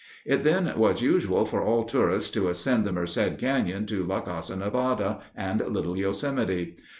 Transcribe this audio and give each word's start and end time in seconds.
It 0.25 0.43
then 0.43 0.73
was 0.77 1.03
usual 1.03 1.45
for 1.45 1.61
all 1.61 1.83
tourists 1.83 2.31
to 2.31 2.47
ascend 2.47 2.85
the 2.85 2.91
Merced 2.91 3.37
Canyon 3.37 3.85
to 3.85 4.03
La 4.03 4.21
Casa 4.21 4.55
Nevada 4.55 5.19
and 5.35 5.59
Little 5.61 5.95
Yosemite. 5.95 6.75